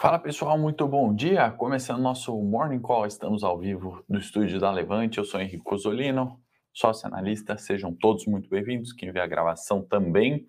Fala 0.00 0.16
pessoal, 0.16 0.56
muito 0.56 0.86
bom 0.86 1.12
dia. 1.12 1.50
Começando 1.50 2.00
nosso 2.00 2.32
Morning 2.40 2.78
Call, 2.78 3.04
estamos 3.04 3.42
ao 3.42 3.58
vivo 3.58 4.04
do 4.08 4.16
estúdio 4.16 4.60
da 4.60 4.70
Levante. 4.70 5.18
Eu 5.18 5.24
sou 5.24 5.40
Henrique 5.40 5.64
Cosolino, 5.64 6.40
sócio 6.72 7.08
analista. 7.08 7.58
Sejam 7.58 7.92
todos 7.92 8.24
muito 8.24 8.48
bem-vindos. 8.48 8.92
Quem 8.92 9.10
vê 9.10 9.18
a 9.18 9.26
gravação 9.26 9.82
também. 9.82 10.46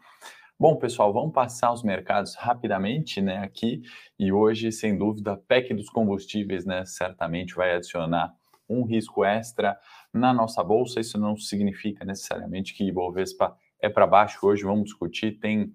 Bom, 0.59 0.75
pessoal, 0.75 1.11
vamos 1.11 1.33
passar 1.33 1.73
os 1.73 1.81
mercados 1.81 2.35
rapidamente, 2.35 3.21
né, 3.21 3.39
aqui. 3.39 3.81
E 4.19 4.31
hoje, 4.31 4.71
sem 4.71 4.95
dúvida, 4.95 5.31
a 5.31 5.37
PEC 5.37 5.73
dos 5.73 5.89
combustíveis, 5.89 6.63
né, 6.63 6.85
certamente 6.85 7.55
vai 7.55 7.73
adicionar 7.73 8.31
um 8.69 8.83
risco 8.83 9.25
extra 9.25 9.79
na 10.13 10.31
nossa 10.31 10.63
bolsa. 10.63 10.99
Isso 10.99 11.19
não 11.19 11.35
significa 11.35 12.05
necessariamente 12.05 12.75
que 12.75 12.83
Ibovespa 12.83 13.57
é 13.81 13.89
para 13.89 14.05
baixo 14.05 14.45
hoje. 14.45 14.63
Vamos 14.63 14.83
discutir. 14.83 15.39
Tem 15.39 15.73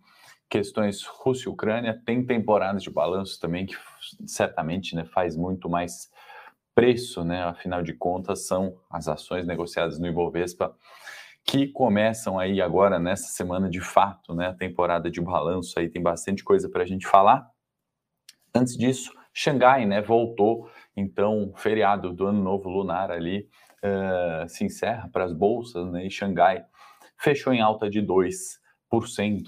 questões 0.48 1.04
Rússia 1.04 1.48
e 1.48 1.52
Ucrânia, 1.52 2.00
tem 2.04 2.24
temporadas 2.24 2.82
de 2.82 2.90
balanço 2.90 3.40
também 3.40 3.66
que 3.66 3.76
certamente 4.26 4.94
né, 4.94 5.04
faz 5.04 5.36
muito 5.36 5.68
mais 5.68 6.10
preço, 6.74 7.24
né? 7.24 7.42
Afinal 7.44 7.82
de 7.82 7.92
contas, 7.92 8.46
são 8.46 8.76
as 8.90 9.08
ações 9.08 9.46
negociadas 9.46 9.98
no 9.98 10.06
Ibovespa 10.06 10.74
que 11.46 11.68
começam 11.68 12.38
aí 12.38 12.60
agora 12.60 12.98
nessa 12.98 13.28
semana 13.28 13.68
de 13.68 13.80
fato, 13.80 14.34
né? 14.34 14.48
A 14.48 14.54
temporada 14.54 15.10
de 15.10 15.20
balanço 15.20 15.78
aí 15.78 15.88
tem 15.88 16.02
bastante 16.02 16.42
coisa 16.42 16.68
para 16.68 16.82
a 16.82 16.86
gente 16.86 17.06
falar. 17.06 17.46
Antes 18.54 18.76
disso, 18.76 19.12
Xangai, 19.32 19.84
né? 19.84 20.00
Voltou, 20.00 20.70
então 20.96 21.52
feriado 21.56 22.12
do 22.12 22.26
Ano 22.26 22.42
Novo 22.42 22.68
Lunar 22.68 23.10
ali 23.10 23.48
uh, 23.84 24.48
se 24.48 24.64
encerra 24.64 25.08
para 25.12 25.24
as 25.24 25.32
bolsas, 25.32 25.92
né? 25.92 26.06
E 26.06 26.10
Xangai 26.10 26.64
fechou 27.18 27.52
em 27.52 27.60
alta 27.60 27.90
de 27.90 28.00
2 28.00 28.63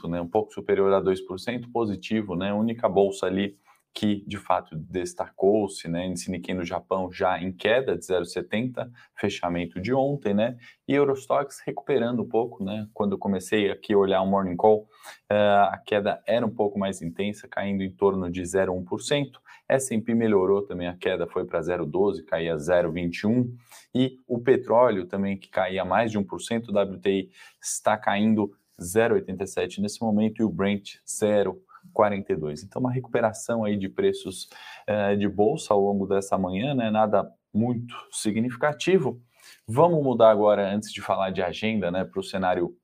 né, 0.09 0.21
um 0.21 0.29
pouco 0.29 0.53
superior 0.53 0.93
a 0.93 1.01
2%, 1.01 1.71
positivo, 1.73 2.35
né, 2.35 2.53
única 2.53 2.89
bolsa 2.89 3.27
ali 3.27 3.57
que 3.97 4.23
de 4.27 4.37
fato 4.37 4.77
destacou-se, 4.77 5.89
né, 5.89 6.07
índice 6.07 6.31
Nikkei 6.31 6.55
no 6.55 6.67
Japão 6.67 7.11
já 7.11 7.41
em 7.41 7.51
queda 7.51 7.97
de 7.97 8.05
0,70, 8.05 8.91
fechamento 9.19 9.81
de 9.81 9.95
ontem, 9.95 10.35
né, 10.35 10.59
e 10.87 10.93
Eurostox 10.93 11.63
recuperando 11.65 12.23
um 12.23 12.29
pouco, 12.29 12.63
né, 12.63 12.87
quando 12.93 13.17
comecei 13.17 13.71
aqui 13.71 13.95
a 13.95 13.99
olhar 13.99 14.21
o 14.21 14.27
Morning 14.27 14.55
Call, 14.55 14.87
uh, 15.33 15.71
a 15.71 15.79
queda 15.79 16.23
era 16.27 16.45
um 16.45 16.55
pouco 16.55 16.79
mais 16.79 17.01
intensa, 17.01 17.49
caindo 17.49 17.83
em 17.83 17.91
torno 17.91 18.31
de 18.31 18.43
0,1%, 18.43 19.41
S&P 19.67 20.15
melhorou 20.15 20.61
também, 20.61 20.89
a 20.89 20.97
queda 20.97 21.27
foi 21.27 21.47
para 21.47 21.61
0,12, 21.61 22.23
caía 22.27 22.55
0,21, 22.55 23.51
e 23.95 24.19
o 24.29 24.39
petróleo 24.39 25.07
também 25.07 25.39
que 25.39 25.49
caía 25.49 25.87
mais 25.87 26.11
de 26.11 26.19
1%, 26.19 26.69
o 26.69 26.97
WTI 26.97 27.31
está 27.63 27.97
caindo 27.97 28.53
0,87 28.81 29.79
nesse 29.79 30.01
momento 30.01 30.41
e 30.41 30.45
o 30.45 30.49
Brent 30.49 30.97
0,42. 31.07 32.65
Então, 32.65 32.81
uma 32.81 32.93
recuperação 32.93 33.65
aí 33.65 33.77
de 33.77 33.89
preços 33.89 34.49
uh, 34.89 35.17
de 35.17 35.29
bolsa 35.29 35.73
ao 35.73 35.81
longo 35.81 36.07
dessa 36.07 36.37
manhã, 36.37 36.75
né? 36.75 36.91
Nada 36.91 37.31
muito 37.53 37.95
significativo. 38.11 39.21
Vamos 39.67 40.03
mudar 40.03 40.31
agora, 40.31 40.73
antes 40.73 40.93
de 40.93 41.01
falar 41.01 41.31
de 41.31 41.43
agenda, 41.43 41.91
né, 41.91 42.05
para 42.05 42.21
o 42.21 42.23
cenário 42.23 42.77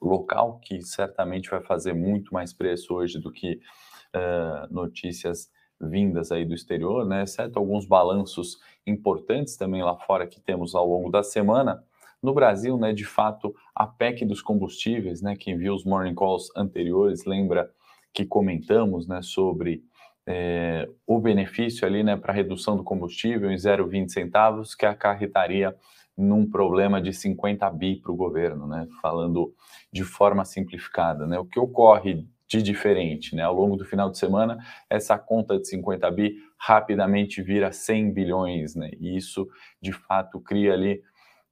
local, 0.00 0.58
que 0.60 0.82
certamente 0.82 1.50
vai 1.50 1.60
fazer 1.60 1.92
muito 1.92 2.32
mais 2.32 2.52
preço 2.52 2.94
hoje 2.94 3.18
do 3.18 3.32
que 3.32 3.60
uh, 4.14 4.72
notícias 4.72 5.50
vindas 5.80 6.30
aí 6.30 6.44
do 6.44 6.54
exterior, 6.54 7.04
né, 7.04 7.24
exceto 7.24 7.58
alguns 7.58 7.86
balanços 7.86 8.60
importantes 8.86 9.56
também 9.56 9.82
lá 9.82 9.96
fora 9.96 10.26
que 10.26 10.40
temos 10.40 10.74
ao 10.74 10.86
longo 10.86 11.10
da 11.10 11.22
semana. 11.22 11.84
No 12.22 12.32
Brasil, 12.32 12.78
né, 12.78 12.92
de 12.92 13.04
fato, 13.04 13.54
a 13.74 13.84
PEC 13.84 14.24
dos 14.24 14.40
combustíveis, 14.40 15.20
né, 15.20 15.34
quem 15.34 15.56
viu 15.56 15.74
os 15.74 15.84
morning 15.84 16.14
calls 16.14 16.50
anteriores 16.56 17.24
lembra 17.24 17.68
que 18.14 18.24
comentamos 18.24 19.08
né, 19.08 19.20
sobre 19.22 19.82
é, 20.24 20.88
o 21.04 21.18
benefício 21.18 21.84
ali 21.84 22.04
né, 22.04 22.16
para 22.16 22.32
redução 22.32 22.76
do 22.76 22.84
combustível 22.84 23.50
em 23.50 23.56
0,20 23.56 24.08
centavos, 24.10 24.74
que 24.74 24.86
acarretaria 24.86 25.74
num 26.16 26.48
problema 26.48 27.02
de 27.02 27.12
50 27.12 27.68
bi 27.70 27.96
para 27.96 28.12
o 28.12 28.16
governo, 28.16 28.68
né, 28.68 28.86
falando 29.00 29.52
de 29.92 30.04
forma 30.04 30.44
simplificada. 30.44 31.26
Né, 31.26 31.38
o 31.40 31.44
que 31.44 31.58
ocorre 31.58 32.24
de 32.52 32.62
diferente. 32.62 33.34
Né? 33.34 33.42
Ao 33.42 33.54
longo 33.54 33.76
do 33.76 33.84
final 33.84 34.10
de 34.10 34.18
semana, 34.18 34.58
essa 34.90 35.18
conta 35.18 35.58
de 35.58 35.66
50 35.66 36.10
bi 36.10 36.36
rapidamente 36.58 37.42
vira 37.42 37.72
100 37.72 38.12
bilhões, 38.12 38.74
né? 38.76 38.90
e 39.00 39.16
isso 39.16 39.48
de 39.80 39.92
fato 39.92 40.38
cria 40.38 40.74
ali 40.74 41.02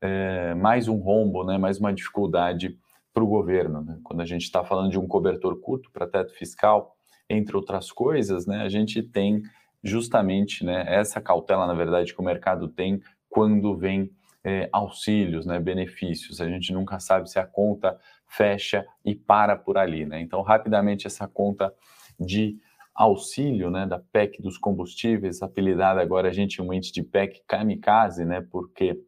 é, 0.00 0.54
mais 0.54 0.88
um 0.88 0.96
rombo, 0.96 1.44
né, 1.44 1.58
mais 1.58 1.78
uma 1.78 1.92
dificuldade 1.92 2.78
para 3.12 3.22
o 3.22 3.26
governo. 3.26 3.82
Né? 3.82 3.98
Quando 4.02 4.20
a 4.20 4.26
gente 4.26 4.42
está 4.42 4.64
falando 4.64 4.90
de 4.90 4.98
um 4.98 5.06
cobertor 5.06 5.60
curto 5.60 5.90
para 5.90 6.06
teto 6.06 6.32
fiscal, 6.32 6.96
entre 7.28 7.56
outras 7.56 7.92
coisas, 7.92 8.46
né, 8.46 8.62
a 8.62 8.68
gente 8.68 9.02
tem 9.02 9.42
justamente 9.82 10.64
né, 10.64 10.84
essa 10.86 11.20
cautela, 11.20 11.66
na 11.66 11.74
verdade, 11.74 12.14
que 12.14 12.20
o 12.20 12.24
mercado 12.24 12.68
tem 12.68 13.00
quando 13.28 13.76
vem 13.76 14.10
é, 14.42 14.68
auxílios, 14.72 15.46
né, 15.46 15.60
benefícios. 15.60 16.40
A 16.40 16.48
gente 16.48 16.72
nunca 16.72 16.98
sabe 16.98 17.30
se 17.30 17.38
a 17.38 17.46
conta 17.46 17.98
fecha 18.26 18.86
e 19.04 19.14
para 19.14 19.56
por 19.56 19.76
ali. 19.76 20.06
Né? 20.06 20.20
Então, 20.20 20.42
rapidamente, 20.42 21.06
essa 21.06 21.26
conta 21.28 21.72
de 22.18 22.58
auxílio 22.94 23.70
né, 23.70 23.86
da 23.86 23.98
PEC 23.98 24.42
dos 24.42 24.58
combustíveis, 24.58 25.42
apelidada 25.42 26.00
agora 26.00 26.32
gentilmente 26.32 26.92
de 26.92 27.02
PEC 27.02 27.42
kamikaze, 27.46 28.24
né, 28.24 28.40
porque 28.50 29.00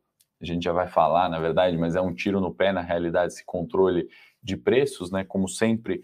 a 0.43 0.47
gente 0.47 0.65
já 0.65 0.73
vai 0.73 0.89
falar, 0.89 1.29
na 1.29 1.39
verdade, 1.39 1.79
mas 1.79 1.95
é 1.95 2.01
um 2.01 2.13
tiro 2.13 2.41
no 2.41 2.53
pé, 2.53 2.73
na 2.73 2.81
realidade, 2.81 3.33
esse 3.33 3.45
controle 3.45 4.09
de 4.43 4.57
preços, 4.57 5.11
né? 5.13 5.23
Como 5.23 5.49
sempre, 5.49 6.03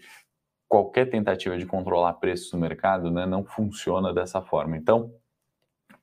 qualquer 0.67 1.09
tentativa 1.09 1.57
de 1.57 1.65
controlar 1.65 2.13
preços 2.13 2.53
no 2.53 2.59
mercado 2.59 3.11
né, 3.11 3.25
não 3.25 3.43
funciona 3.43 4.13
dessa 4.13 4.41
forma. 4.41 4.77
Então, 4.77 5.11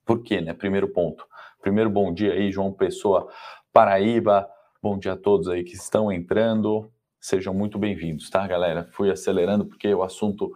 por 0.04 0.22
quê? 0.22 0.40
Né? 0.40 0.52
Primeiro 0.52 0.88
ponto. 0.88 1.26
Primeiro, 1.62 1.88
bom 1.88 2.12
dia 2.12 2.34
aí, 2.34 2.50
João 2.52 2.72
Pessoa, 2.72 3.28
Paraíba. 3.72 4.46
Bom 4.82 4.98
dia 4.98 5.14
a 5.14 5.16
todos 5.16 5.48
aí 5.48 5.64
que 5.64 5.74
estão 5.74 6.12
entrando. 6.12 6.92
Sejam 7.18 7.54
muito 7.54 7.78
bem-vindos, 7.78 8.28
tá, 8.28 8.46
galera? 8.46 8.84
Fui 8.92 9.10
acelerando 9.10 9.64
porque 9.64 9.92
o 9.94 10.02
assunto 10.02 10.52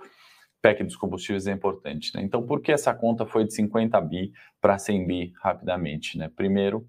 PEC 0.60 0.84
dos 0.84 0.96
combustíveis 0.96 1.46
é 1.46 1.52
importante, 1.52 2.14
né? 2.14 2.22
Então, 2.22 2.42
por 2.42 2.60
que 2.60 2.70
essa 2.70 2.92
conta 2.92 3.24
foi 3.24 3.44
de 3.44 3.54
50 3.54 3.98
bi 4.02 4.32
para 4.60 4.76
100 4.76 5.06
bi 5.06 5.32
rapidamente, 5.40 6.18
né? 6.18 6.30
Primeiro, 6.36 6.86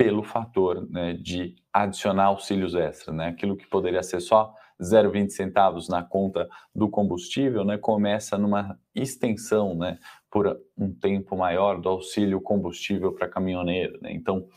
pelo 0.00 0.22
fator 0.22 0.88
né, 0.88 1.12
de 1.12 1.54
adicionar 1.70 2.24
auxílios 2.24 2.74
extras, 2.74 3.14
né? 3.14 3.28
Aquilo 3.28 3.54
que 3.54 3.66
poderia 3.66 4.02
ser 4.02 4.18
só 4.20 4.50
0,20 4.80 5.28
centavos 5.28 5.90
na 5.90 6.02
conta 6.02 6.48
do 6.74 6.88
combustível, 6.88 7.66
né, 7.66 7.76
começa 7.76 8.38
numa 8.38 8.78
extensão, 8.94 9.74
né, 9.74 9.98
por 10.30 10.58
um 10.74 10.90
tempo 10.90 11.36
maior 11.36 11.78
do 11.78 11.90
auxílio 11.90 12.40
combustível 12.40 13.12
para 13.12 13.28
caminhoneiro, 13.28 13.98
né? 14.00 14.10
Então, 14.10 14.48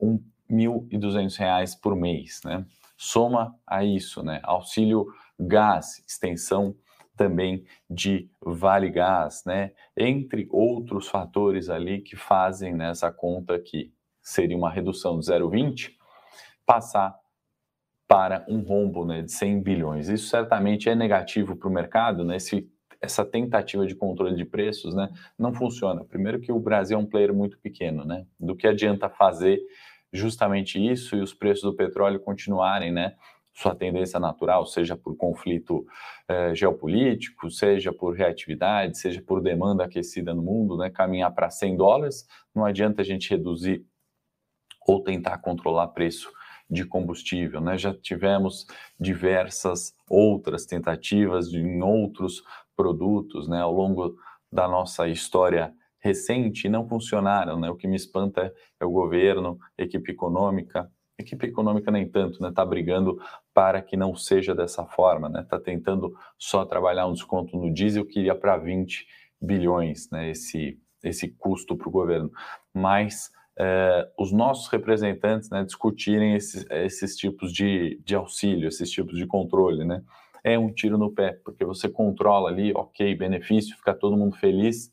um 0.00 0.14
R$ 0.48 0.56
1.200 0.56 1.78
por 1.78 1.94
mês, 1.94 2.40
né? 2.42 2.64
Soma 2.96 3.54
a 3.66 3.84
isso, 3.84 4.22
né? 4.22 4.40
Auxílio 4.44 5.04
gás, 5.38 6.02
extensão 6.08 6.74
também 7.14 7.64
de 7.90 8.30
Vale 8.40 8.88
Gás, 8.88 9.42
né? 9.44 9.72
Entre 9.94 10.48
outros 10.50 11.06
fatores 11.06 11.68
ali 11.68 12.00
que 12.00 12.16
fazem 12.16 12.74
nessa 12.74 13.12
conta 13.12 13.54
aqui 13.54 13.92
seria 14.26 14.56
uma 14.56 14.68
redução 14.68 15.20
de 15.20 15.26
0,20, 15.26 15.92
passar 16.66 17.14
para 18.08 18.44
um 18.48 18.60
rombo 18.60 19.04
né, 19.04 19.22
de 19.22 19.30
100 19.30 19.62
bilhões. 19.62 20.08
Isso 20.08 20.28
certamente 20.28 20.88
é 20.88 20.96
negativo 20.96 21.54
para 21.54 21.68
o 21.68 21.72
mercado, 21.72 22.24
né? 22.24 22.38
Se 22.40 22.68
essa 23.00 23.24
tentativa 23.24 23.86
de 23.86 23.94
controle 23.94 24.34
de 24.34 24.44
preços 24.44 24.94
né, 24.94 25.10
não 25.38 25.52
funciona. 25.52 26.04
Primeiro 26.04 26.40
que 26.40 26.50
o 26.50 26.58
Brasil 26.58 26.98
é 26.98 27.00
um 27.00 27.06
player 27.06 27.32
muito 27.32 27.56
pequeno, 27.58 28.04
né? 28.04 28.26
Do 28.38 28.56
que 28.56 28.66
adianta 28.66 29.08
fazer 29.08 29.60
justamente 30.12 30.84
isso 30.84 31.14
e 31.14 31.20
os 31.20 31.32
preços 31.32 31.62
do 31.62 31.76
petróleo 31.76 32.18
continuarem, 32.18 32.92
né? 32.92 33.14
Sua 33.54 33.76
tendência 33.76 34.18
natural, 34.18 34.66
seja 34.66 34.96
por 34.96 35.16
conflito 35.16 35.86
eh, 36.28 36.54
geopolítico, 36.54 37.48
seja 37.50 37.92
por 37.92 38.14
reatividade, 38.14 38.98
seja 38.98 39.22
por 39.22 39.40
demanda 39.40 39.84
aquecida 39.84 40.34
no 40.34 40.42
mundo, 40.42 40.76
né? 40.76 40.90
Caminhar 40.90 41.32
para 41.32 41.48
100 41.48 41.76
dólares, 41.76 42.26
não 42.54 42.64
adianta 42.64 43.02
a 43.02 43.04
gente 43.04 43.30
reduzir 43.30 43.84
ou 44.86 45.02
tentar 45.02 45.38
controlar 45.38 45.88
preço 45.88 46.30
de 46.68 46.84
combustível. 46.84 47.60
Né? 47.60 47.78
Já 47.78 47.94
tivemos 47.94 48.66
diversas 48.98 49.94
outras 50.08 50.66
tentativas 50.66 51.52
em 51.52 51.82
outros 51.82 52.42
produtos 52.76 53.48
né, 53.48 53.60
ao 53.60 53.72
longo 53.72 54.16
da 54.50 54.68
nossa 54.68 55.08
história 55.08 55.72
recente 55.98 56.66
e 56.66 56.70
não 56.70 56.88
funcionaram. 56.88 57.58
Né? 57.58 57.70
O 57.70 57.76
que 57.76 57.88
me 57.88 57.96
espanta 57.96 58.52
é 58.80 58.84
o 58.84 58.90
governo, 58.90 59.58
equipe 59.76 60.12
econômica, 60.12 60.90
equipe 61.18 61.46
econômica 61.46 61.90
nem 61.90 62.08
tanto, 62.08 62.34
está 62.34 62.46
né? 62.46 62.52
Tá 62.54 62.64
brigando 62.64 63.18
para 63.54 63.80
que 63.80 63.96
não 63.96 64.14
seja 64.14 64.54
dessa 64.54 64.84
forma, 64.84 65.28
está 65.28 65.40
né? 65.40 65.46
Tá 65.48 65.58
tentando 65.58 66.14
só 66.38 66.64
trabalhar 66.64 67.06
um 67.06 67.12
desconto 67.12 67.56
no 67.56 67.72
diesel 67.72 68.04
que 68.04 68.20
iria 68.20 68.34
para 68.34 68.56
20 68.58 69.06
bilhões, 69.40 70.10
né? 70.10 70.30
esse, 70.30 70.78
esse 71.02 71.28
custo 71.28 71.76
para 71.76 71.88
o 71.88 71.92
governo. 71.92 72.30
Mas 72.72 73.30
é, 73.58 74.08
os 74.18 74.32
nossos 74.32 74.68
representantes 74.68 75.50
né, 75.50 75.64
discutirem 75.64 76.34
esses, 76.34 76.64
esses 76.70 77.16
tipos 77.16 77.52
de, 77.52 78.00
de 78.04 78.14
auxílio, 78.14 78.68
esses 78.68 78.90
tipos 78.90 79.16
de 79.16 79.26
controle. 79.26 79.84
Né? 79.84 80.02
é 80.46 80.56
um 80.56 80.72
tiro 80.72 80.96
no 80.96 81.10
pé, 81.10 81.40
porque 81.44 81.64
você 81.64 81.88
controla 81.88 82.48
ali, 82.48 82.72
ok, 82.72 83.16
benefício, 83.16 83.76
fica 83.76 83.92
todo 83.92 84.16
mundo 84.16 84.36
feliz, 84.36 84.92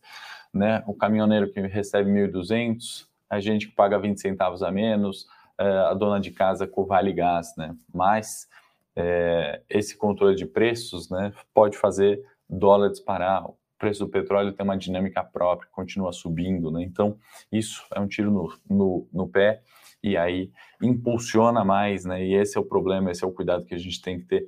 né? 0.52 0.84
O 0.88 0.96
caminhoneiro 0.96 1.48
que 1.52 1.62
recebe 1.62 2.10
1.200, 2.10 3.06
a 3.30 3.40
gente 3.40 3.68
que 3.68 3.76
paga 3.76 4.00
20 4.00 4.20
centavos 4.20 4.64
a 4.64 4.72
menos, 4.72 5.28
é, 5.60 5.64
a 5.64 5.94
dona 5.94 6.20
de 6.20 6.32
casa 6.32 6.66
com 6.66 6.86
Vale 6.86 7.14
Gás, 7.14 7.54
né? 7.56 7.76
Mas 7.94 8.48
é, 8.96 9.62
esse 9.70 9.96
controle 9.96 10.36
de 10.36 10.48
preços, 10.48 11.08
né, 11.12 11.32
pode 11.54 11.78
fazer 11.78 12.20
dólar 12.50 12.90
disparar, 12.90 13.46
preço 13.84 14.06
do 14.06 14.10
petróleo 14.10 14.54
tem 14.54 14.64
uma 14.64 14.78
dinâmica 14.78 15.22
própria, 15.22 15.70
continua 15.70 16.14
subindo, 16.14 16.72
né? 16.72 16.82
Então, 16.82 17.18
isso 17.52 17.86
é 17.94 18.00
um 18.00 18.08
tiro 18.08 18.32
no, 18.32 18.54
no, 18.70 19.08
no 19.12 19.28
pé 19.28 19.62
e 20.02 20.16
aí 20.16 20.50
impulsiona 20.82 21.66
mais, 21.66 22.06
né? 22.06 22.26
E 22.26 22.34
esse 22.34 22.58
é 22.58 22.62
o 22.62 22.64
problema, 22.64 23.12
esse 23.12 23.26
é 23.26 23.28
o 23.28 23.32
cuidado 23.32 23.66
que 23.66 23.76
a 23.76 23.78
gente 23.78 24.02
tem 24.02 24.20
que 24.20 24.26
ter 24.26 24.46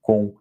com 0.00 0.34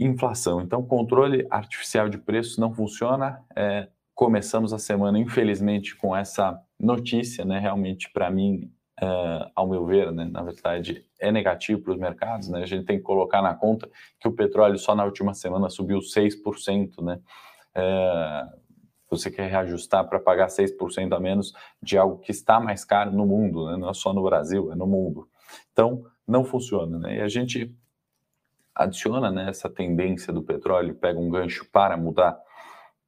inflação. 0.00 0.62
Então, 0.62 0.82
controle 0.82 1.46
artificial 1.50 2.08
de 2.08 2.16
preços 2.16 2.56
não 2.56 2.72
funciona. 2.72 3.44
É, 3.54 3.88
começamos 4.14 4.72
a 4.72 4.78
semana, 4.78 5.18
infelizmente, 5.18 5.94
com 5.94 6.16
essa 6.16 6.58
notícia, 6.80 7.44
né? 7.44 7.58
Realmente, 7.58 8.10
para 8.10 8.30
mim, 8.30 8.72
é, 8.98 9.50
ao 9.54 9.68
meu 9.68 9.84
ver, 9.84 10.10
né? 10.10 10.24
Na 10.24 10.42
verdade, 10.42 11.04
é 11.20 11.30
negativo 11.30 11.82
para 11.82 11.92
os 11.92 11.98
mercados, 11.98 12.48
né? 12.48 12.62
A 12.62 12.66
gente 12.66 12.86
tem 12.86 12.96
que 12.96 13.04
colocar 13.04 13.42
na 13.42 13.54
conta 13.54 13.90
que 14.18 14.26
o 14.26 14.32
petróleo 14.32 14.78
só 14.78 14.94
na 14.94 15.04
última 15.04 15.34
semana 15.34 15.68
subiu 15.68 15.98
6%, 15.98 17.02
né? 17.02 17.20
É, 17.78 18.58
você 19.10 19.30
quer 19.30 19.48
reajustar 19.48 20.06
para 20.08 20.20
pagar 20.20 20.48
6% 20.48 21.16
a 21.16 21.20
menos 21.20 21.52
de 21.82 21.96
algo 21.96 22.18
que 22.18 22.30
está 22.30 22.60
mais 22.60 22.84
caro 22.84 23.10
no 23.10 23.24
mundo, 23.24 23.70
né? 23.70 23.76
não 23.76 23.88
é 23.88 23.94
só 23.94 24.12
no 24.12 24.22
Brasil, 24.22 24.70
é 24.72 24.74
no 24.74 24.86
mundo. 24.86 25.28
Então, 25.72 26.04
não 26.26 26.44
funciona. 26.44 26.98
Né? 26.98 27.16
E 27.16 27.20
a 27.20 27.28
gente 27.28 27.74
adiciona 28.74 29.30
né, 29.30 29.48
essa 29.48 29.68
tendência 29.68 30.32
do 30.32 30.42
petróleo, 30.42 30.94
pega 30.94 31.18
um 31.18 31.30
gancho 31.30 31.68
para 31.72 31.96
mudar 31.96 32.38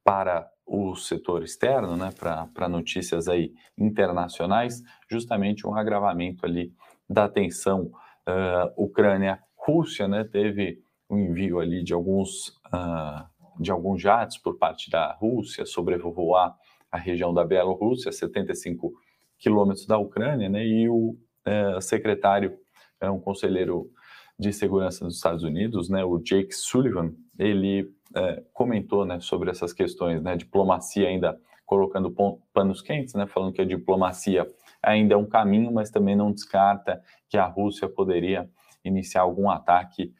para 0.03 0.49
o 0.65 0.95
setor 0.95 1.43
externo, 1.43 1.95
né, 1.95 2.11
para 2.17 2.67
notícias 2.67 3.27
aí 3.27 3.53
internacionais, 3.77 4.81
justamente 5.09 5.67
um 5.67 5.75
agravamento 5.75 6.45
ali 6.45 6.73
da 7.09 7.27
tensão 7.27 7.91
uh, 8.27 8.83
Ucrânia-Rússia, 8.83 10.07
né, 10.07 10.23
teve 10.23 10.81
um 11.09 11.19
envio 11.19 11.59
ali 11.59 11.83
de 11.83 11.93
alguns 11.93 12.49
uh, 12.73 13.30
de 13.59 13.71
alguns 13.71 14.01
jatos 14.01 14.37
por 14.37 14.57
parte 14.57 14.89
da 14.89 15.13
Rússia 15.13 15.65
sobrevoar 15.65 16.55
a 16.91 16.97
região 16.97 17.33
da 17.33 17.45
Bielorrússia, 17.45 18.11
75 18.11 18.93
quilômetros 19.37 19.85
da 19.85 19.97
Ucrânia, 19.97 20.49
né? 20.49 20.65
E 20.65 20.89
o 20.89 21.17
é, 21.45 21.79
secretário, 21.81 22.57
é 22.99 23.09
um 23.09 23.19
conselheiro 23.19 23.89
de 24.37 24.51
segurança 24.53 25.05
dos 25.05 25.15
Estados 25.15 25.43
Unidos, 25.43 25.89
né? 25.89 26.03
O 26.03 26.19
Jake 26.19 26.53
Sullivan, 26.53 27.13
ele 27.37 27.91
é, 28.15 28.43
comentou, 28.53 29.05
né, 29.05 29.19
sobre 29.19 29.49
essas 29.49 29.73
questões, 29.73 30.21
né? 30.21 30.35
Diplomacia 30.35 31.07
ainda 31.07 31.39
colocando 31.65 32.13
panos 32.53 32.81
quentes, 32.81 33.13
né? 33.13 33.25
Falando 33.25 33.53
que 33.53 33.61
a 33.61 33.65
diplomacia 33.65 34.45
ainda 34.83 35.13
é 35.13 35.17
um 35.17 35.25
caminho, 35.25 35.71
mas 35.71 35.89
também 35.89 36.15
não 36.15 36.31
descarta 36.31 37.01
que 37.29 37.37
a 37.37 37.45
Rússia 37.45 37.87
poderia 37.87 38.49
iniciar 38.83 39.21
algum 39.21 39.49
ataque 39.49 40.13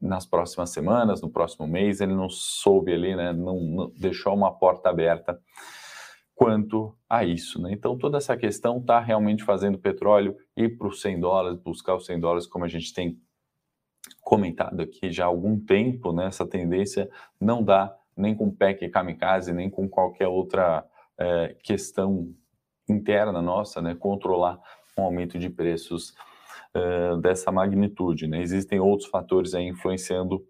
nas 0.00 0.24
próximas 0.24 0.70
semanas, 0.70 1.20
no 1.20 1.30
próximo 1.30 1.66
mês, 1.66 2.00
ele 2.00 2.14
não 2.14 2.28
soube 2.28 2.92
ali, 2.92 3.16
né, 3.16 3.32
não, 3.32 3.60
não 3.60 3.92
deixou 3.96 4.34
uma 4.34 4.52
porta 4.52 4.88
aberta 4.88 5.38
quanto 6.38 6.96
a 7.10 7.24
isso. 7.24 7.60
Né? 7.60 7.72
Então, 7.72 7.98
toda 7.98 8.16
essa 8.16 8.36
questão 8.36 8.78
está 8.78 9.00
realmente 9.00 9.42
fazendo 9.42 9.74
o 9.74 9.80
petróleo 9.80 10.36
ir 10.56 10.78
para 10.78 10.86
os 10.86 11.00
100 11.00 11.18
dólares, 11.18 11.58
buscar 11.58 11.96
os 11.96 12.06
100 12.06 12.20
dólares, 12.20 12.46
como 12.46 12.64
a 12.64 12.68
gente 12.68 12.94
tem 12.94 13.20
comentado 14.20 14.80
aqui 14.80 15.10
já 15.10 15.24
há 15.24 15.26
algum 15.26 15.58
tempo, 15.58 16.12
né? 16.12 16.26
essa 16.26 16.46
tendência 16.46 17.10
não 17.40 17.62
dá 17.62 17.92
nem 18.16 18.36
com 18.36 18.54
PEC 18.54 18.88
kamikaze, 18.88 19.52
nem 19.52 19.68
com 19.68 19.88
qualquer 19.88 20.28
outra 20.28 20.86
é, 21.18 21.56
questão 21.62 22.32
interna 22.88 23.42
nossa, 23.42 23.82
né? 23.82 23.96
controlar 23.96 24.60
um 24.96 25.02
aumento 25.02 25.38
de 25.40 25.50
preços 25.50 26.14
dessa 27.20 27.50
magnitude. 27.50 28.26
Né? 28.26 28.40
Existem 28.40 28.78
outros 28.78 29.08
fatores 29.08 29.54
aí 29.54 29.66
influenciando 29.66 30.44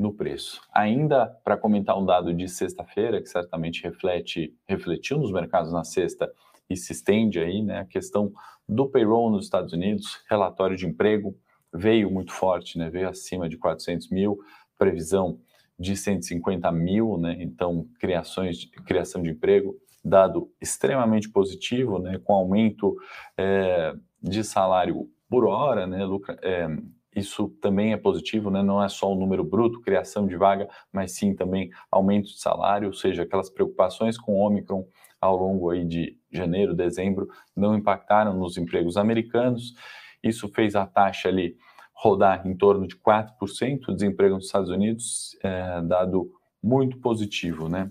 no 0.00 0.14
preço. 0.14 0.62
Ainda 0.72 1.26
para 1.44 1.58
comentar 1.58 1.98
um 1.98 2.06
dado 2.06 2.32
de 2.32 2.48
sexta-feira, 2.48 3.20
que 3.20 3.28
certamente 3.28 3.82
reflete, 3.82 4.56
refletiu 4.66 5.18
nos 5.18 5.30
mercados 5.30 5.72
na 5.72 5.84
sexta 5.84 6.32
e 6.70 6.76
se 6.76 6.92
estende 6.92 7.38
aí, 7.38 7.62
né? 7.62 7.80
A 7.80 7.84
questão 7.84 8.32
do 8.66 8.88
payroll 8.88 9.30
nos 9.30 9.44
Estados 9.44 9.74
Unidos, 9.74 10.22
relatório 10.30 10.76
de 10.76 10.86
emprego 10.86 11.36
veio 11.72 12.10
muito 12.10 12.32
forte, 12.32 12.78
né? 12.78 12.88
Veio 12.88 13.08
acima 13.08 13.46
de 13.46 13.58
400 13.58 14.08
mil, 14.10 14.38
previsão 14.78 15.38
de 15.78 15.94
150 15.94 16.72
mil, 16.72 17.18
né? 17.18 17.36
Então, 17.38 17.86
criações, 17.98 18.64
criação 18.86 19.22
de 19.22 19.30
emprego, 19.30 19.76
dado 20.02 20.50
extremamente 20.60 21.28
positivo, 21.28 21.98
né? 21.98 22.18
Com 22.24 22.32
aumento 22.32 22.96
é, 23.36 23.94
de 24.22 24.42
salário 24.42 25.10
por 25.30 25.46
hora, 25.46 25.86
né, 25.86 26.04
Lucra, 26.04 26.36
é, 26.42 26.66
isso 27.14 27.48
também 27.60 27.92
é 27.92 27.96
positivo, 27.96 28.50
né? 28.50 28.62
não 28.62 28.82
é 28.82 28.88
só 28.88 29.12
o 29.12 29.14
número 29.14 29.44
bruto, 29.44 29.80
criação 29.80 30.26
de 30.26 30.36
vaga, 30.36 30.68
mas 30.92 31.12
sim 31.12 31.34
também 31.34 31.70
aumento 31.90 32.26
de 32.26 32.40
salário, 32.40 32.88
ou 32.88 32.92
seja, 32.92 33.22
aquelas 33.22 33.48
preocupações 33.48 34.18
com 34.18 34.34
o 34.34 34.46
Omicron 34.46 34.86
ao 35.20 35.36
longo 35.36 35.70
aí 35.70 35.84
de 35.84 36.16
janeiro, 36.30 36.74
dezembro, 36.74 37.28
não 37.54 37.76
impactaram 37.76 38.34
nos 38.34 38.56
empregos 38.56 38.96
americanos. 38.96 39.74
Isso 40.22 40.48
fez 40.48 40.74
a 40.74 40.86
taxa 40.86 41.28
ali 41.28 41.56
rodar 41.92 42.46
em 42.46 42.56
torno 42.56 42.86
de 42.86 42.96
4%, 42.96 43.88
o 43.88 43.94
desemprego 43.94 44.36
nos 44.36 44.46
Estados 44.46 44.70
Unidos, 44.70 45.36
é, 45.42 45.82
dado 45.82 46.30
muito 46.62 46.98
positivo, 46.98 47.68
né? 47.68 47.90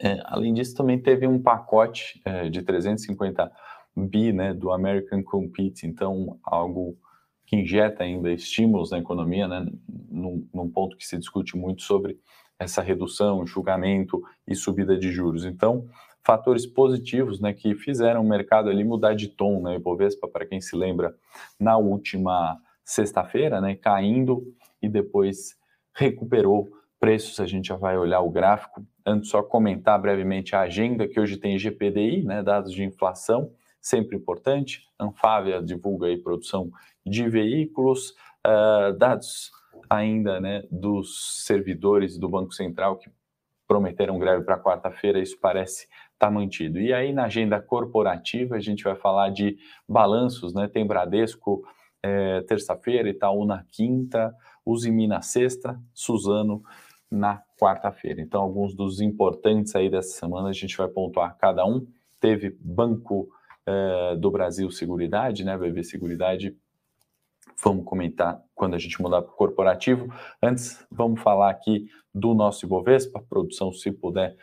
É, 0.00 0.20
além 0.24 0.52
disso, 0.52 0.74
também 0.74 1.00
teve 1.00 1.26
um 1.26 1.40
pacote 1.40 2.20
é, 2.24 2.48
de 2.48 2.60
350 2.62 3.50
bi 3.96 4.32
né, 4.32 4.54
do 4.54 4.70
American 4.72 5.22
Compete, 5.22 5.86
então 5.86 6.38
algo 6.42 6.96
que 7.46 7.56
injeta 7.56 8.02
ainda 8.02 8.32
estímulos 8.32 8.90
na 8.90 8.98
economia, 8.98 9.46
né, 9.46 9.66
num, 10.10 10.46
num 10.52 10.70
ponto 10.70 10.96
que 10.96 11.06
se 11.06 11.18
discute 11.18 11.56
muito 11.56 11.82
sobre 11.82 12.18
essa 12.58 12.80
redução, 12.80 13.46
julgamento 13.46 14.22
e 14.46 14.54
subida 14.54 14.96
de 14.96 15.10
juros. 15.10 15.44
Então, 15.44 15.86
fatores 16.24 16.66
positivos 16.66 17.40
né, 17.40 17.52
que 17.52 17.74
fizeram 17.74 18.22
o 18.22 18.28
mercado 18.28 18.70
ali 18.70 18.84
mudar 18.84 19.14
de 19.14 19.28
tom, 19.28 19.60
né? 19.62 19.76
Ibovespa, 19.76 20.28
para 20.28 20.46
quem 20.46 20.60
se 20.60 20.76
lembra, 20.76 21.14
na 21.58 21.76
última 21.76 22.58
sexta-feira, 22.84 23.60
né, 23.60 23.74
caindo 23.74 24.42
e 24.80 24.88
depois 24.88 25.56
recuperou 25.94 26.68
preços, 26.98 27.40
a 27.40 27.46
gente 27.46 27.68
já 27.68 27.76
vai 27.76 27.98
olhar 27.98 28.20
o 28.20 28.30
gráfico. 28.30 28.84
Antes, 29.04 29.30
só 29.30 29.42
comentar 29.42 30.00
brevemente 30.00 30.54
a 30.54 30.60
agenda, 30.60 31.08
que 31.08 31.18
hoje 31.18 31.36
tem 31.36 31.58
GPDI, 31.58 32.22
né, 32.22 32.42
dados 32.42 32.72
de 32.72 32.84
inflação, 32.84 33.50
sempre 33.82 34.16
importante. 34.16 34.88
Anfávia 34.98 35.60
divulga 35.60 36.06
aí 36.06 36.16
produção 36.16 36.70
de 37.04 37.28
veículos, 37.28 38.14
uh, 38.46 38.96
dados 38.96 39.50
ainda 39.90 40.40
né, 40.40 40.62
dos 40.70 41.44
servidores 41.44 42.16
do 42.16 42.28
Banco 42.28 42.54
Central 42.54 42.96
que 42.96 43.10
prometeram 43.66 44.18
greve 44.18 44.44
para 44.44 44.58
quarta-feira, 44.58 45.18
isso 45.18 45.38
parece 45.40 45.84
estar 45.84 46.26
tá 46.26 46.30
mantido. 46.30 46.78
E 46.78 46.92
aí 46.92 47.12
na 47.12 47.24
agenda 47.24 47.60
corporativa 47.60 48.56
a 48.56 48.60
gente 48.60 48.84
vai 48.84 48.94
falar 48.94 49.30
de 49.30 49.56
balanços, 49.88 50.52
né? 50.54 50.68
Tem 50.68 50.86
Bradesco 50.86 51.64
é, 52.02 52.42
terça-feira, 52.42 53.08
Itaú 53.08 53.46
na 53.46 53.64
quinta, 53.70 54.34
Usimi 54.64 55.06
na 55.06 55.22
sexta, 55.22 55.80
Suzano 55.94 56.62
na 57.10 57.42
quarta-feira. 57.58 58.20
Então 58.20 58.42
alguns 58.42 58.74
dos 58.74 59.00
importantes 59.00 59.74
aí 59.74 59.88
dessa 59.88 60.18
semana 60.18 60.48
a 60.48 60.52
gente 60.52 60.76
vai 60.76 60.88
pontuar 60.88 61.36
cada 61.38 61.64
um. 61.64 61.86
Teve 62.20 62.56
Banco 62.60 63.28
uh, 63.68 64.16
do 64.16 64.30
Brasil 64.30 64.70
Seguridade, 64.70 65.44
né, 65.44 65.56
BB 65.56 65.84
Seguridade, 65.84 66.56
vamos 67.62 67.84
comentar 67.84 68.42
quando 68.54 68.74
a 68.74 68.78
gente 68.78 69.00
mudar 69.00 69.22
para 69.22 69.32
o 69.32 69.36
corporativo. 69.36 70.12
Antes, 70.42 70.84
vamos 70.90 71.20
falar 71.20 71.50
aqui 71.50 71.88
do 72.14 72.34
nosso 72.34 72.66
Ibovespa, 72.66 73.24
produção, 73.28 73.72
se 73.72 73.90
puder 73.90 74.36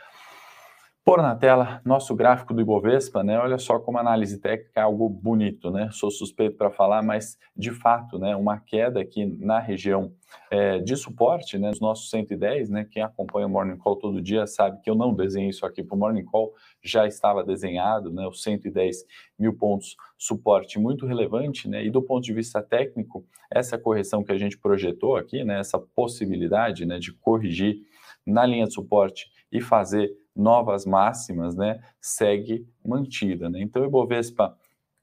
pôr 1.10 1.24
na 1.24 1.36
tela 1.36 1.82
nosso 1.84 2.16
gráfico 2.16 2.54
do 2.54 2.62
Ibovespa, 2.62 3.24
né? 3.24 3.40
Olha 3.40 3.58
só 3.58 3.80
como 3.80 3.98
a 3.98 4.02
análise 4.02 4.38
técnica 4.38 4.80
é 4.80 4.84
algo 4.84 5.10
bonito, 5.10 5.72
né? 5.72 5.90
Sou 5.92 6.12
suspeito 6.12 6.56
para 6.56 6.70
falar, 6.70 7.02
mas 7.02 7.36
de 7.58 7.72
fato, 7.72 8.20
né? 8.20 8.36
Uma 8.36 8.60
queda 8.60 9.02
aqui 9.02 9.26
na 9.26 9.58
região 9.58 10.14
é, 10.52 10.78
de 10.78 10.96
suporte, 10.96 11.58
né? 11.58 11.72
Os 11.72 11.82
nossos 11.82 12.12
110, 12.12 12.70
né? 12.70 12.86
Quem 12.92 13.02
acompanha 13.02 13.48
o 13.48 13.50
Morning 13.50 13.78
Call 13.78 13.96
todo 13.96 14.22
dia 14.22 14.46
sabe 14.46 14.80
que 14.84 14.88
eu 14.88 14.94
não 14.94 15.12
desenhei 15.12 15.50
isso 15.50 15.66
aqui 15.66 15.82
para 15.82 15.96
o 15.96 15.98
Morning 15.98 16.26
Call, 16.26 16.54
já 16.80 17.08
estava 17.08 17.44
desenhado, 17.44 18.14
né? 18.14 18.28
Os 18.28 18.44
110 18.44 18.98
mil 19.40 19.58
pontos, 19.58 19.96
suporte 20.16 20.78
muito 20.78 21.08
relevante, 21.08 21.68
né? 21.68 21.84
E 21.84 21.90
do 21.90 22.04
ponto 22.04 22.24
de 22.24 22.34
vista 22.34 22.62
técnico, 22.62 23.26
essa 23.50 23.80
correção 23.80 24.24
que 24.24 24.32
a 24.32 24.38
gente 24.38 24.60
projetou 24.60 25.16
aqui, 25.16 25.44
né? 25.44 25.60
Essa 25.60 25.80
possibilidade, 25.80 26.86
né? 26.86 27.00
De 27.00 27.12
corrigir 27.14 27.78
na 28.24 28.46
linha 28.46 28.68
de 28.68 28.74
suporte 28.76 29.26
e 29.52 29.60
fazer 29.60 30.12
novas 30.40 30.86
máximas, 30.86 31.56
né, 31.56 31.82
segue 32.00 32.68
mantida. 32.86 33.50
Né? 33.50 33.62
Então, 33.62 33.84
o 33.84 33.86
Ibovespa 33.86 34.56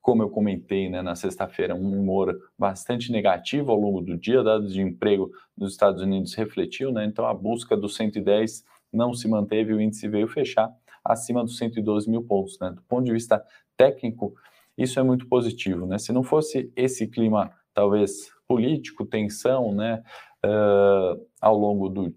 como 0.07 0.23
eu 0.23 0.31
comentei 0.31 0.89
né, 0.89 1.03
na 1.03 1.17
sexta-feira, 1.17 1.75
um 1.75 1.99
humor 1.99 2.33
bastante 2.57 3.11
negativo 3.11 3.73
ao 3.73 3.81
longo 3.81 4.01
do 4.01 4.17
dia, 4.17 4.41
dados 4.41 4.73
de 4.73 4.81
emprego 4.81 5.33
nos 5.59 5.73
Estados 5.73 6.01
Unidos 6.01 6.33
refletiu, 6.35 6.93
né, 6.93 7.05
então 7.05 7.27
a 7.27 7.35
busca 7.35 7.77
dos 7.77 7.97
110 7.97 8.65
não 8.93 9.13
se 9.13 9.27
manteve, 9.27 9.75
o 9.75 9.81
índice 9.81 10.07
veio 10.07 10.29
fechar 10.29 10.73
acima 11.05 11.43
dos 11.43 11.59
112 11.59 12.09
mil 12.09 12.23
pontos. 12.23 12.57
Né? 12.61 12.71
Do 12.71 12.83
ponto 12.83 13.05
de 13.05 13.13
vista 13.13 13.45
técnico, 13.77 14.33
isso 14.79 15.01
é 15.01 15.03
muito 15.03 15.27
positivo. 15.27 15.87
Né? 15.87 15.99
Se 15.99 16.13
não 16.13 16.23
fosse 16.23 16.73
esse 16.77 17.09
clima, 17.09 17.51
talvez 17.75 18.31
político, 18.47 19.05
tensão, 19.05 19.75
né, 19.75 20.05
uh, 20.45 21.21
ao 21.41 21.59
longo 21.59 21.89
do, 21.89 22.15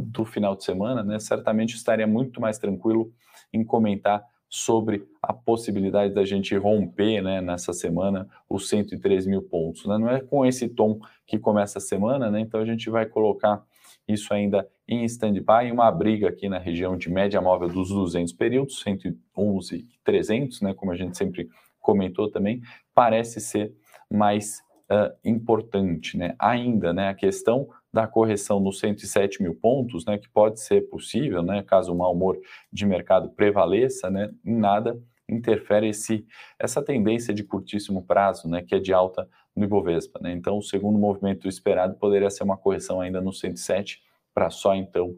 do 0.00 0.24
final 0.24 0.56
de 0.56 0.64
semana, 0.64 1.02
né, 1.02 1.18
certamente 1.18 1.74
estaria 1.74 2.06
muito 2.06 2.40
mais 2.40 2.58
tranquilo 2.58 3.12
em 3.52 3.64
comentar 3.64 4.24
sobre 4.48 5.06
a 5.22 5.32
possibilidade 5.32 6.12
da 6.12 6.24
gente 6.24 6.56
romper 6.56 7.22
né, 7.22 7.40
nessa 7.40 7.72
semana 7.72 8.28
os 8.48 8.68
103 8.68 9.26
mil 9.26 9.42
pontos. 9.42 9.86
Né? 9.86 9.96
Não 9.96 10.10
é 10.10 10.20
com 10.20 10.44
esse 10.44 10.68
tom 10.68 10.98
que 11.24 11.38
começa 11.38 11.78
a 11.78 11.80
semana, 11.80 12.30
né? 12.30 12.40
então 12.40 12.60
a 12.60 12.64
gente 12.64 12.90
vai 12.90 13.06
colocar 13.06 13.62
isso 14.08 14.34
ainda 14.34 14.68
em 14.88 15.04
stand-by, 15.04 15.70
uma 15.70 15.90
briga 15.92 16.28
aqui 16.28 16.48
na 16.48 16.58
região 16.58 16.96
de 16.96 17.08
média 17.08 17.40
móvel 17.40 17.68
dos 17.68 17.90
200 17.90 18.32
períodos, 18.32 18.80
111 18.80 19.76
e 19.76 19.86
300, 20.02 20.60
né, 20.62 20.74
como 20.74 20.90
a 20.90 20.96
gente 20.96 21.16
sempre 21.16 21.48
comentou 21.80 22.28
também, 22.28 22.60
parece 22.92 23.40
ser 23.40 23.72
mais 24.10 24.60
uh, 24.90 25.16
importante, 25.24 26.16
né? 26.18 26.34
Ainda, 26.38 26.92
né, 26.92 27.08
a 27.08 27.14
questão 27.14 27.68
da 27.92 28.06
correção 28.06 28.60
nos 28.60 28.78
107 28.78 29.42
mil 29.42 29.54
pontos, 29.54 30.04
né, 30.04 30.16
que 30.18 30.28
pode 30.28 30.60
ser 30.60 30.82
possível, 30.88 31.42
né, 31.42 31.62
caso 31.62 31.92
o 31.92 31.96
mau 31.96 32.12
humor 32.12 32.38
de 32.72 32.86
mercado 32.86 33.30
prevaleça, 33.30 34.10
né, 34.10 34.30
em 34.44 34.56
nada 34.56 35.00
interfere 35.28 35.88
esse, 35.88 36.26
essa 36.58 36.82
tendência 36.82 37.32
de 37.32 37.44
curtíssimo 37.44 38.04
prazo, 38.04 38.48
né, 38.48 38.62
que 38.62 38.74
é 38.74 38.78
de 38.78 38.92
alta 38.92 39.28
no 39.54 39.64
Ibovespa. 39.64 40.18
Né? 40.20 40.32
Então, 40.32 40.58
o 40.58 40.62
segundo 40.62 40.98
movimento 40.98 41.48
esperado 41.48 41.94
poderia 41.94 42.30
ser 42.30 42.42
uma 42.42 42.56
correção 42.56 43.00
ainda 43.00 43.20
no 43.20 43.32
107, 43.32 44.02
para 44.34 44.50
só 44.50 44.74
então 44.74 45.16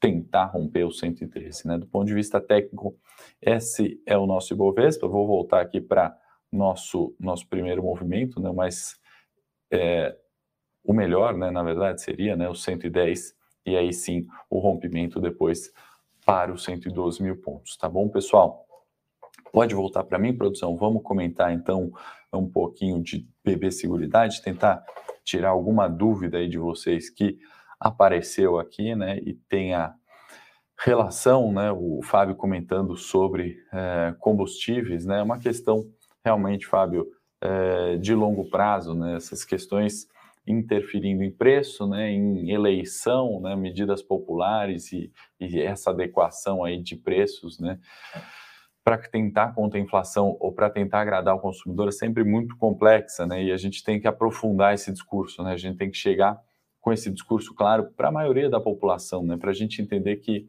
tentar 0.00 0.46
romper 0.46 0.84
o 0.84 0.90
113. 0.90 1.66
Né? 1.66 1.78
Do 1.78 1.86
ponto 1.86 2.06
de 2.06 2.14
vista 2.14 2.40
técnico, 2.40 2.96
esse 3.40 4.00
é 4.06 4.16
o 4.16 4.26
nosso 4.26 4.52
Ibovespa. 4.52 5.08
Vou 5.08 5.26
voltar 5.26 5.60
aqui 5.60 5.80
para 5.80 6.16
nosso 6.52 7.14
nosso 7.18 7.48
primeiro 7.48 7.82
movimento, 7.82 8.40
né? 8.40 8.52
mas 8.52 8.96
é, 9.72 10.16
o 10.84 10.92
melhor, 10.92 11.34
né, 11.34 11.50
na 11.50 11.62
verdade, 11.62 12.02
seria 12.02 12.36
né, 12.36 12.48
o 12.48 12.54
110, 12.54 13.34
e 13.66 13.76
aí 13.76 13.92
sim 13.92 14.26
o 14.50 14.58
rompimento 14.58 15.18
depois 15.18 15.72
para 16.24 16.52
os 16.52 16.62
112 16.64 17.22
mil 17.22 17.40
pontos. 17.40 17.76
Tá 17.76 17.88
bom, 17.88 18.08
pessoal? 18.08 18.66
Pode 19.52 19.74
voltar 19.74 20.04
para 20.04 20.18
mim, 20.18 20.36
produção? 20.36 20.76
Vamos 20.76 21.02
comentar 21.02 21.52
então 21.52 21.92
um 22.32 22.48
pouquinho 22.48 23.02
de 23.02 23.26
BB 23.42 23.70
Seguridade, 23.70 24.42
tentar 24.42 24.84
tirar 25.24 25.50
alguma 25.50 25.88
dúvida 25.88 26.38
aí 26.38 26.48
de 26.48 26.58
vocês 26.58 27.08
que 27.08 27.38
apareceu 27.80 28.58
aqui, 28.58 28.94
né, 28.94 29.18
e 29.18 29.34
tem 29.34 29.74
a 29.74 29.94
relação, 30.78 31.52
né, 31.52 31.70
o 31.72 32.00
Fábio 32.02 32.34
comentando 32.34 32.96
sobre 32.96 33.58
é, 33.72 34.14
combustíveis, 34.18 35.06
né, 35.06 35.22
uma 35.22 35.38
questão 35.38 35.86
realmente, 36.24 36.66
Fábio, 36.66 37.06
é, 37.40 37.96
de 37.96 38.14
longo 38.14 38.48
prazo, 38.50 38.94
né, 38.94 39.16
essas 39.16 39.44
questões 39.44 40.08
interferindo 40.46 41.22
em 41.22 41.30
preço, 41.30 41.86
né, 41.86 42.10
em 42.10 42.50
eleição, 42.50 43.40
né, 43.40 43.56
medidas 43.56 44.02
populares 44.02 44.92
e, 44.92 45.10
e 45.40 45.60
essa 45.60 45.90
adequação 45.90 46.62
aí 46.62 46.80
de 46.82 46.96
preços, 46.96 47.58
né, 47.58 47.78
para 48.84 48.98
tentar 48.98 49.54
conter 49.54 49.78
a 49.78 49.80
inflação 49.80 50.36
ou 50.38 50.52
para 50.52 50.68
tentar 50.68 51.00
agradar 51.00 51.34
o 51.34 51.40
consumidor 51.40 51.88
é 51.88 51.92
sempre 51.92 52.22
muito 52.22 52.54
complexa, 52.58 53.26
né? 53.26 53.42
E 53.42 53.50
a 53.50 53.56
gente 53.56 53.82
tem 53.82 53.98
que 53.98 54.06
aprofundar 54.06 54.74
esse 54.74 54.92
discurso, 54.92 55.42
né? 55.42 55.52
A 55.52 55.56
gente 55.56 55.78
tem 55.78 55.90
que 55.90 55.96
chegar 55.96 56.38
com 56.82 56.92
esse 56.92 57.10
discurso 57.10 57.54
claro 57.54 57.90
para 57.96 58.08
a 58.08 58.12
maioria 58.12 58.50
da 58.50 58.60
população, 58.60 59.24
né? 59.24 59.38
Para 59.38 59.52
a 59.52 59.54
gente 59.54 59.80
entender 59.80 60.16
que 60.16 60.46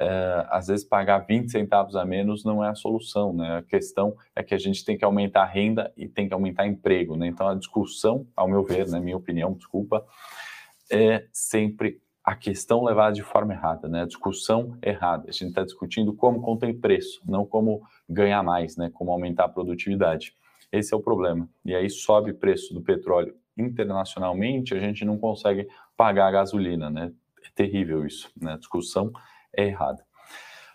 é, 0.00 0.46
às 0.50 0.66
vezes 0.66 0.84
pagar 0.84 1.20
20 1.20 1.50
centavos 1.50 1.96
a 1.96 2.04
menos 2.04 2.44
não 2.44 2.64
é 2.64 2.68
a 2.68 2.74
solução, 2.74 3.32
né? 3.32 3.58
A 3.58 3.62
questão 3.62 4.16
é 4.34 4.42
que 4.42 4.54
a 4.54 4.58
gente 4.58 4.84
tem 4.84 4.96
que 4.96 5.04
aumentar 5.04 5.42
a 5.42 5.46
renda 5.46 5.92
e 5.96 6.08
tem 6.08 6.28
que 6.28 6.34
aumentar 6.34 6.66
emprego, 6.66 7.16
né? 7.16 7.26
Então 7.26 7.48
a 7.48 7.54
discussão, 7.54 8.26
ao 8.36 8.48
meu 8.48 8.62
ver, 8.62 8.86
na 8.86 8.98
né, 8.98 9.04
minha 9.04 9.16
opinião, 9.16 9.54
desculpa, 9.54 10.04
é 10.90 11.26
sempre 11.32 12.00
a 12.22 12.34
questão 12.34 12.82
levada 12.84 13.14
de 13.14 13.22
forma 13.22 13.54
errada, 13.54 13.88
né? 13.88 14.02
A 14.02 14.06
discussão 14.06 14.76
errada. 14.82 15.26
A 15.28 15.32
gente 15.32 15.48
está 15.48 15.62
discutindo 15.62 16.12
como 16.12 16.40
conter 16.40 16.74
preço, 16.74 17.22
não 17.24 17.46
como 17.46 17.82
ganhar 18.08 18.42
mais, 18.42 18.76
né? 18.76 18.90
Como 18.92 19.12
aumentar 19.12 19.44
a 19.44 19.48
produtividade. 19.48 20.34
Esse 20.72 20.92
é 20.92 20.96
o 20.96 21.00
problema. 21.00 21.48
E 21.64 21.74
aí 21.74 21.88
sobe 21.88 22.32
o 22.32 22.34
preço 22.34 22.74
do 22.74 22.82
petróleo 22.82 23.34
internacionalmente, 23.56 24.74
a 24.74 24.80
gente 24.80 25.04
não 25.04 25.16
consegue 25.16 25.66
pagar 25.96 26.26
a 26.26 26.32
gasolina, 26.32 26.90
né? 26.90 27.12
É 27.44 27.48
terrível 27.54 28.04
isso, 28.04 28.30
né? 28.36 28.54
A 28.54 28.58
discussão 28.58 29.12
é 29.56 29.66
errada. 29.66 30.04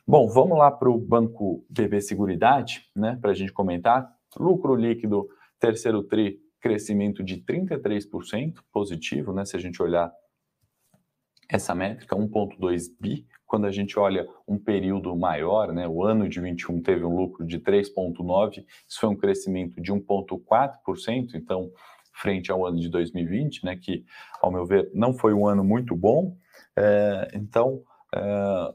Bom, 0.07 0.27
vamos 0.27 0.57
lá 0.57 0.71
para 0.71 0.89
o 0.89 0.97
Banco 0.97 1.63
BB 1.69 2.01
Seguridade, 2.01 2.89
né? 2.95 3.17
Para 3.21 3.31
a 3.31 3.33
gente 3.33 3.53
comentar. 3.53 4.11
Lucro 4.38 4.75
líquido, 4.75 5.27
terceiro 5.59 6.03
TRI, 6.03 6.39
crescimento 6.59 7.23
de 7.23 7.38
33% 7.38 8.55
positivo, 8.71 9.31
né? 9.33 9.45
Se 9.45 9.55
a 9.55 9.59
gente 9.59 9.81
olhar 9.81 10.11
essa 11.51 11.75
métrica, 11.75 12.15
1,2 12.15 12.88
bi, 13.00 13.27
quando 13.45 13.67
a 13.67 13.71
gente 13.71 14.00
olha 14.00 14.25
um 14.47 14.57
período 14.57 15.13
maior, 15.13 15.73
né, 15.73 15.85
o 15.85 16.01
ano 16.01 16.29
de 16.29 16.39
21 16.39 16.81
teve 16.81 17.03
um 17.03 17.13
lucro 17.13 17.45
de 17.45 17.59
3,9, 17.59 18.65
isso 18.88 19.00
foi 19.01 19.09
um 19.09 19.15
crescimento 19.17 19.81
de 19.81 19.91
1,4%, 19.91 21.35
então, 21.35 21.69
frente 22.13 22.50
ao 22.50 22.65
ano 22.65 22.79
de 22.79 22.88
2020, 22.88 23.65
né, 23.65 23.75
que, 23.75 24.05
ao 24.41 24.50
meu 24.50 24.65
ver, 24.65 24.89
não 24.93 25.13
foi 25.13 25.33
um 25.33 25.45
ano 25.45 25.65
muito 25.65 25.93
bom, 25.93 26.38
é, 26.77 27.31
então, 27.33 27.83
é, 28.13 28.74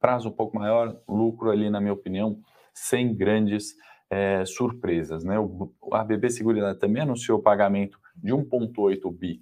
prazo 0.00 0.28
um 0.28 0.32
pouco 0.32 0.56
maior, 0.56 0.96
lucro 1.08 1.50
ali, 1.50 1.70
na 1.70 1.80
minha 1.80 1.92
opinião, 1.92 2.40
sem 2.72 3.14
grandes 3.14 3.74
é, 4.08 4.44
surpresas, 4.44 5.24
né, 5.24 5.38
o, 5.38 5.72
a 5.92 6.02
BB 6.02 6.30
Seguridade 6.30 6.78
também 6.78 7.02
anunciou 7.02 7.38
o 7.38 7.42
pagamento 7.42 7.98
de 8.16 8.32
1,8 8.32 9.12
bi 9.12 9.40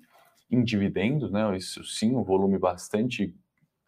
em 0.50 0.62
dividendos, 0.62 1.30
né? 1.30 1.56
Isso 1.56 1.82
sim, 1.84 2.16
um 2.16 2.24
volume 2.24 2.58
bastante 2.58 3.34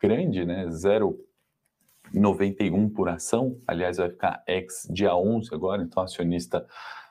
grande, 0.00 0.44
né? 0.44 0.66
0,91 0.66 2.92
por 2.92 3.08
ação. 3.08 3.58
Aliás, 3.66 3.96
vai 3.96 4.10
ficar 4.10 4.44
ex 4.46 4.86
dia 4.90 5.16
11 5.16 5.54
agora, 5.54 5.82
então 5.82 6.02
acionista 6.02 6.66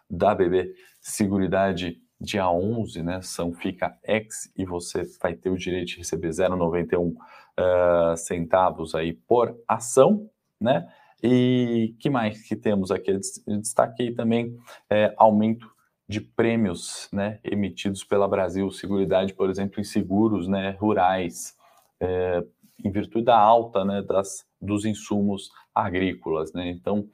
da 0.10 0.34
BB 0.36 0.74
Seguridade 1.02 2.02
dia 2.20 2.50
11, 2.50 3.02
né? 3.02 3.22
São 3.22 3.54
fica 3.54 3.98
ex 4.04 4.52
e 4.56 4.66
você 4.66 5.04
vai 5.22 5.36
ter 5.36 5.50
o 5.50 5.58
direito 5.58 5.90
de 5.90 5.98
receber 5.98 6.30
0,91 6.30 7.16
uh, 7.60 8.18
centavos 8.18 8.96
aí 8.96 9.14
por 9.14 9.56
ação, 9.68 10.30
né? 10.60 10.88
E 11.22 11.96
que 12.00 12.10
mais 12.10 12.42
que 12.48 12.56
temos 12.56 12.92
aqui? 12.92 13.12
Eu 13.12 13.58
destaquei 13.60 14.14
também 14.14 14.58
é, 14.90 15.14
aumento 15.18 15.70
de 16.08 16.22
prêmios 16.22 17.10
né, 17.12 17.40
emitidos 17.44 18.04
pela 18.04 18.28
Brasil 18.28 18.72
Seguridade, 18.72 19.34
por 19.34 19.50
exemplo, 19.50 19.80
em 19.80 19.84
seguros 19.84 20.48
né, 20.48 20.72
rurais, 20.80 21.56
é, 22.00 22.44
em 22.84 22.90
virtude 22.90 23.26
da 23.26 23.38
alta 23.38 23.84
né, 23.84 24.02
das, 24.02 24.46
dos 24.60 24.86
insumos 24.86 25.52
agrícolas. 25.76 26.54
Né? 26.54 26.70
Então, 26.70 27.08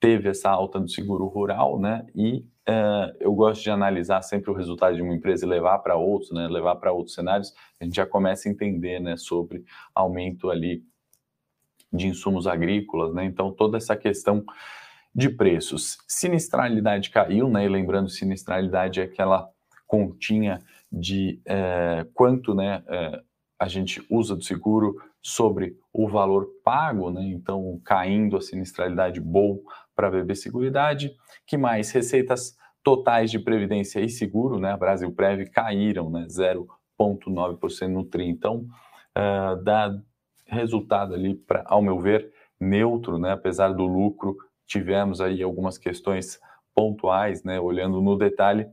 teve 0.00 0.28
essa 0.28 0.50
alta 0.50 0.78
do 0.78 0.88
seguro 0.88 1.26
rural, 1.28 1.80
né? 1.80 2.04
E 2.14 2.44
é, 2.66 3.16
eu 3.20 3.32
gosto 3.34 3.62
de 3.62 3.70
analisar 3.70 4.22
sempre 4.22 4.50
o 4.50 4.54
resultado 4.54 4.96
de 4.96 5.02
uma 5.02 5.14
empresa 5.14 5.44
e 5.44 5.48
levar 5.48 5.78
para 5.80 5.96
outros, 5.96 6.32
né? 6.32 6.48
Levar 6.48 6.76
para 6.76 6.92
outros 6.92 7.14
cenários, 7.14 7.52
a 7.80 7.84
gente 7.84 7.96
já 7.96 8.06
começa 8.06 8.48
a 8.48 8.52
entender, 8.52 9.00
né? 9.00 9.16
Sobre 9.16 9.64
aumento 9.94 10.50
ali 10.50 10.82
de 11.92 12.08
insumos 12.08 12.46
agrícolas, 12.46 13.14
né? 13.14 13.24
Então, 13.24 13.52
toda 13.52 13.76
essa 13.76 13.96
questão 13.96 14.44
de 15.14 15.28
preços. 15.28 15.98
Sinistralidade 16.08 17.10
caiu, 17.10 17.48
né? 17.48 17.64
E 17.64 17.68
lembrando, 17.68 18.08
sinistralidade 18.08 19.00
é 19.00 19.04
aquela 19.04 19.48
continha 19.86 20.60
de 20.90 21.40
é, 21.44 22.06
quanto 22.14 22.54
né, 22.54 22.82
é, 22.88 23.20
a 23.58 23.68
gente 23.68 24.04
usa 24.10 24.34
do 24.34 24.42
seguro 24.42 24.96
sobre 25.24 25.74
o 25.90 26.06
valor 26.06 26.46
pago, 26.62 27.10
né? 27.10 27.22
Então, 27.24 27.80
caindo 27.82 28.36
a 28.36 28.42
sinistralidade 28.42 29.20
bom 29.20 29.58
para 29.96 30.10
BB 30.10 30.34
Seguridade. 30.34 31.16
Que 31.46 31.56
mais? 31.56 31.90
Receitas 31.90 32.56
totais 32.82 33.30
de 33.30 33.38
previdência 33.38 34.00
e 34.00 34.08
seguro, 34.10 34.58
né? 34.58 34.76
Brasil 34.76 35.10
Prev 35.10 35.46
caíram, 35.46 36.10
né? 36.10 36.26
0,9% 36.28 37.88
no 37.88 38.04
TRI. 38.04 38.28
Então, 38.28 38.66
uh, 39.16 39.62
dá 39.62 39.98
resultado 40.46 41.14
ali, 41.14 41.34
pra, 41.34 41.64
ao 41.66 41.80
meu 41.80 41.98
ver, 41.98 42.30
neutro, 42.60 43.18
né? 43.18 43.32
Apesar 43.32 43.72
do 43.72 43.86
lucro 43.86 44.36
tivemos 44.66 45.22
aí 45.22 45.42
algumas 45.42 45.78
questões 45.78 46.38
pontuais, 46.74 47.44
né, 47.44 47.60
olhando 47.60 48.00
no 48.02 48.16
detalhe, 48.16 48.66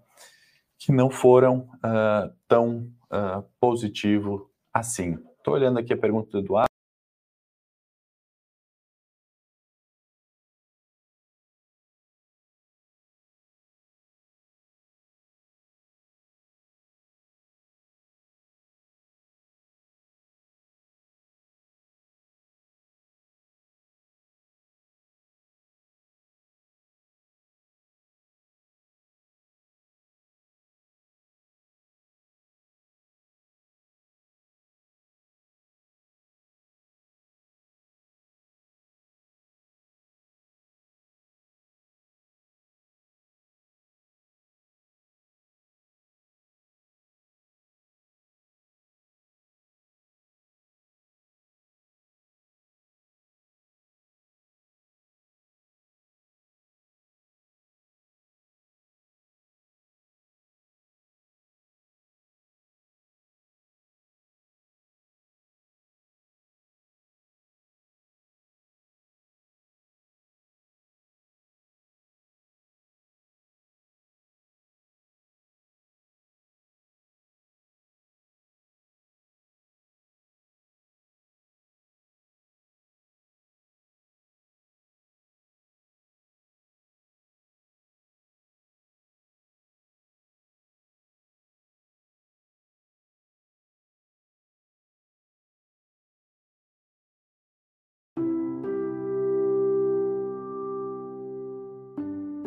que 0.78 0.92
não 0.92 1.10
foram 1.10 1.70
uh, 1.76 2.34
tão 2.48 2.90
uh, 3.12 3.44
positivo 3.60 4.50
assim. 4.74 5.18
Estou 5.42 5.56
olhando 5.56 5.80
aqui 5.80 5.92
a 5.92 5.98
pergunta 5.98 6.30
do 6.30 6.38
Eduardo. 6.38 6.71